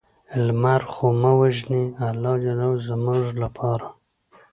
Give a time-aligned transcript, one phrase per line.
[0.45, 2.45] لمر خو مه وژنې الله ج
[2.87, 3.87] زموږ لپاره